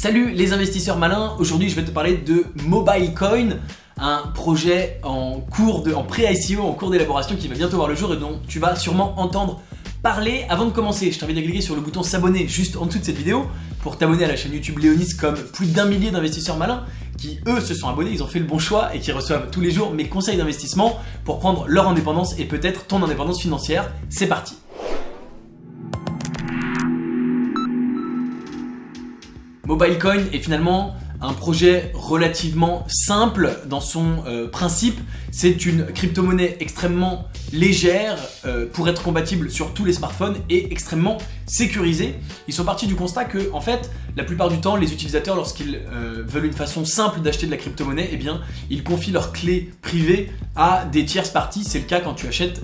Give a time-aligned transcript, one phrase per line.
[0.00, 3.58] Salut les investisseurs malins, aujourd'hui je vais te parler de Mobile Coin,
[3.96, 8.14] un projet en cours de, pré-ICO, en cours d'élaboration qui va bientôt voir le jour
[8.14, 9.60] et dont tu vas sûrement entendre
[10.00, 10.46] parler.
[10.50, 13.04] Avant de commencer, je t'invite à cliquer sur le bouton s'abonner juste en dessous de
[13.06, 13.46] cette vidéo
[13.82, 16.84] pour t'abonner à la chaîne YouTube Léonis comme plus d'un millier d'investisseurs malins
[17.16, 19.60] qui eux se sont abonnés, ils ont fait le bon choix et qui reçoivent tous
[19.60, 23.90] les jours mes conseils d'investissement pour prendre leur indépendance et peut-être ton indépendance financière.
[24.10, 24.54] C'est parti
[29.68, 34.98] MobileCoin est finalement un projet relativement simple dans son euh, principe.
[35.30, 38.16] C'est une crypto-monnaie extrêmement légère
[38.46, 42.14] euh, pour être compatible sur tous les smartphones et extrêmement sécurisée.
[42.46, 45.82] Ils sont partis du constat que, en fait, la plupart du temps, les utilisateurs, lorsqu'ils
[45.92, 49.70] euh, veulent une façon simple d'acheter de la crypto-monnaie, eh bien, ils confient leurs clés
[49.82, 51.64] privées à des tierces parties.
[51.64, 52.62] C'est le cas quand tu achètes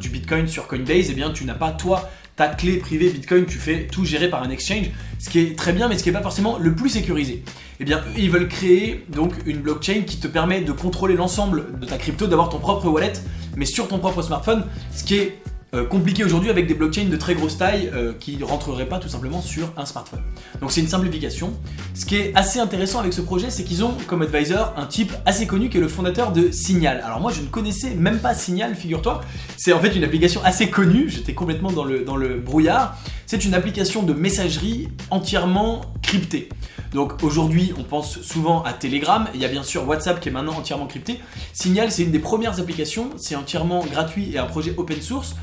[0.00, 3.58] du Bitcoin sur Coinbase, eh bien, tu n'as pas toi ta clé privée Bitcoin, tu
[3.58, 6.16] fais tout gérer par un exchange, ce qui est très bien, mais ce qui n'est
[6.16, 7.44] pas forcément le plus sécurisé.
[7.80, 11.78] Eh bien, eux, ils veulent créer donc une blockchain qui te permet de contrôler l'ensemble
[11.78, 13.12] de ta crypto, d'avoir ton propre wallet,
[13.56, 15.38] mais sur ton propre smartphone, ce qui est
[15.74, 18.98] euh, compliqué aujourd'hui avec des blockchains de très grosse taille euh, qui ne rentreraient pas
[18.98, 20.20] tout simplement sur un smartphone.
[20.60, 21.52] Donc c'est une simplification.
[21.94, 25.12] Ce qui est assez intéressant avec ce projet, c'est qu'ils ont comme advisor un type
[25.26, 27.02] assez connu qui est le fondateur de Signal.
[27.04, 29.20] Alors moi je ne connaissais même pas Signal, figure-toi.
[29.56, 32.96] C'est en fait une application assez connue, j'étais complètement dans le, brouillard.
[33.26, 36.50] C'est une application de messagerie entièrement cryptée.
[36.92, 39.26] Donc aujourd'hui, on pense souvent à Telegram.
[39.34, 41.18] Il y a bien sûr WhatsApp qui est maintenant entièrement crypté.
[41.52, 43.10] Signal, c'est une des premières applications.
[43.16, 45.34] C'est entièrement gratuit et un projet open source.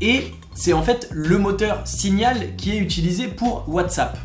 [0.00, 4.18] Et c'est en fait le moteur Signal qui est utilisé pour WhatsApp.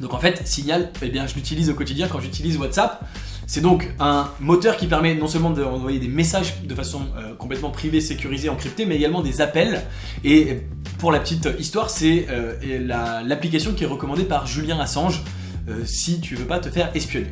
[0.00, 3.04] Donc en fait, Signal, eh bien, je l'utilise au quotidien quand j'utilise WhatsApp.
[3.46, 7.70] C'est donc un moteur qui permet non seulement d'envoyer des messages de façon euh, complètement
[7.70, 9.82] privée, sécurisée, encryptée, mais également des appels.
[10.22, 10.60] Et
[10.98, 15.22] pour la petite histoire, c'est euh, l'application qui est recommandée par Julien Assange
[15.68, 17.30] euh, si tu veux pas te faire espionner.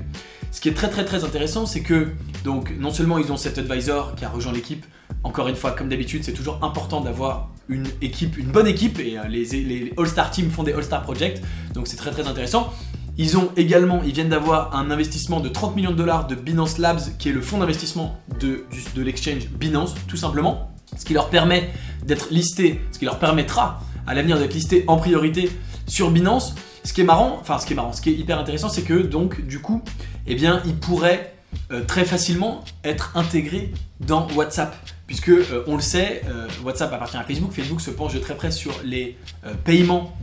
[0.51, 2.09] Ce qui est très très très intéressant, c'est que
[2.45, 4.87] donc non seulement ils ont cet advisor qui a rejoint l'équipe,
[5.27, 9.19] encore une fois comme d'habitude, c'est toujours important d'avoir une équipe, une bonne équipe, et
[9.19, 11.43] euh, les, All-Star Teams font des All-Star Projects,
[11.75, 12.73] donc c'est très très intéressant.
[13.19, 16.79] Ils ont également, ils viennent d'avoir un investissement de 30 millions de dollars de Binance
[16.79, 20.71] Labs, qui est le fonds d'investissement de, l'exchange Binance, tout simplement.
[20.97, 21.71] Ce qui leur permet
[22.05, 25.51] d'être listé, ce qui leur permettra à l'avenir d'être listé en priorité
[25.89, 26.55] sur Binance.
[26.85, 28.83] Ce qui est marrant, enfin ce qui est marrant, ce qui est hyper intéressant, c'est
[28.83, 29.83] que donc du coup,
[30.29, 31.36] eh bien, ils pourraient
[31.73, 37.17] euh, très facilement être intégrés dans WhatsApp puisque euh, on le sait, euh, WhatsApp appartient
[37.17, 37.53] à Facebook.
[37.53, 39.17] Facebook se penche de très près sur les
[39.65, 40.17] paiements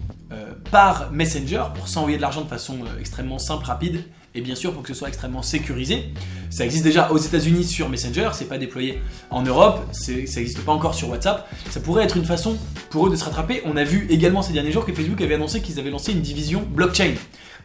[0.72, 4.81] par Messenger pour s'envoyer de l'argent de façon extrêmement simple, rapide et bien sûr pour
[4.81, 6.11] que ce soit extrêmement sécurisé.
[6.49, 8.99] Ça existe déjà aux États-Unis sur Messenger, c'est pas déployé
[9.29, 11.47] en Europe, ça n'existe pas encore sur WhatsApp.
[11.69, 12.57] Ça pourrait être une façon
[12.89, 13.61] pour eux de se rattraper.
[13.66, 16.22] On a vu également ces derniers jours que Facebook avait annoncé qu'ils avaient lancé une
[16.22, 17.13] division blockchain.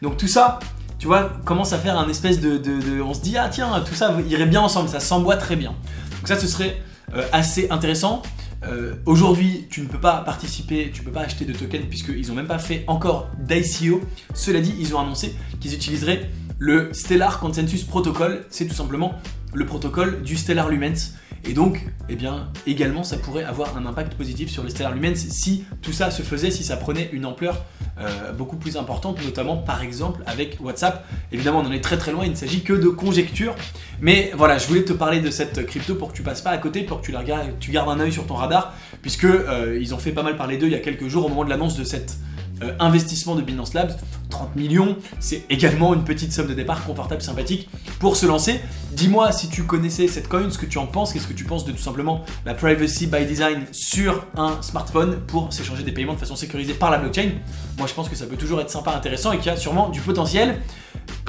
[0.03, 0.59] Donc tout ça,
[0.99, 4.17] tu vois, commence à faire un espèce de, on se dit ah tiens tout ça
[4.29, 5.75] irait bien ensemble, ça s'emboîte très bien.
[6.19, 6.83] Donc ça ce serait
[7.15, 8.23] euh, assez intéressant.
[8.65, 12.27] Euh, aujourd'hui, tu ne peux pas participer, tu ne peux pas acheter de tokens puisqu'ils
[12.29, 14.01] n'ont même pas fait encore d'ICO.
[14.35, 18.45] Cela dit, ils ont annoncé qu'ils utiliseraient le Stellar Consensus Protocol.
[18.51, 19.15] C'est tout simplement
[19.55, 21.15] le protocole du Stellar Lumens.
[21.45, 25.29] Et donc, eh bien, également, ça pourrait avoir un impact positif sur le Stellar Lumens
[25.31, 27.65] si tout ça se faisait, si ça prenait une ampleur
[28.01, 31.05] euh, beaucoup plus importante, notamment par exemple avec WhatsApp.
[31.33, 33.55] Évidemment, on en est très très loin, il ne s'agit que de conjectures.
[34.01, 36.59] Mais voilà, je voulais te parler de cette crypto pour que tu passes pas à
[36.59, 40.13] côté, pour que tu gardes un œil sur ton radar, puisque euh, ils ont fait
[40.13, 42.17] pas mal parler d'eux il y a quelques jours au moment de l'annonce de cette
[42.63, 43.97] euh, investissement de Binance Labs,
[44.31, 48.61] 30 millions, c'est également une petite somme de départ confortable, sympathique pour se lancer.
[48.93, 51.65] Dis-moi si tu connaissais cette coin, ce que tu en penses, qu'est-ce que tu penses
[51.65, 56.19] de tout simplement la privacy by design sur un smartphone pour s'échanger des paiements de
[56.19, 57.31] façon sécurisée par la blockchain.
[57.79, 59.89] Moi je pense que ça peut toujours être sympa, intéressant et qu'il y a sûrement
[59.89, 60.61] du potentiel.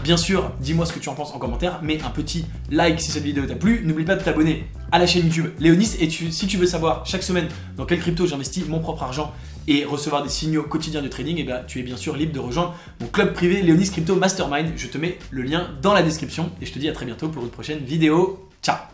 [0.03, 3.11] Bien sûr, dis-moi ce que tu en penses en commentaire, mets un petit like si
[3.11, 3.81] cette vidéo t'a plu.
[3.85, 7.23] N'oublie pas de t'abonner à la chaîne YouTube Léonis et si tu veux savoir chaque
[7.23, 7.47] semaine
[7.77, 9.33] dans quelle crypto j'investis mon propre argent
[9.69, 12.33] et recevoir des signaux quotidiens de trading, et eh bien, tu es bien sûr libre
[12.33, 14.73] de rejoindre mon club privé Léonis Crypto Mastermind.
[14.75, 17.29] Je te mets le lien dans la description et je te dis à très bientôt
[17.29, 18.49] pour une prochaine vidéo.
[18.63, 18.89] Ciao